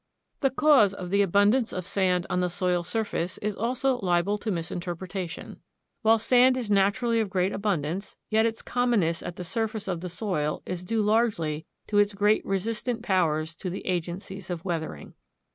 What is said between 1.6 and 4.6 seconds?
of sand on the soil surface is also liable to